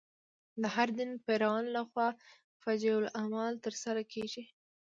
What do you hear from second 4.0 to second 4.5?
کېږي.